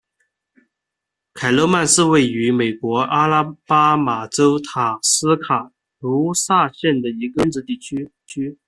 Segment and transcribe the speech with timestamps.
[1.35, 8.09] 凯勒曼是位于美国阿拉巴马州塔斯卡卢萨县的一个非建制地区。